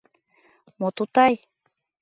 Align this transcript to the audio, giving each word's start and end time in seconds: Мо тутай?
Мо 0.79 0.89
тутай? 0.95 1.33